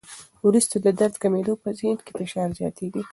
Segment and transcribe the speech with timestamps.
[0.47, 3.03] وروسته د درد کمېدو، پر ذهن فشار زیاتېږي.